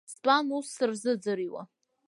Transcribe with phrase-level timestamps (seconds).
[0.11, 1.63] Стәан ус сырзыӡырҩуа.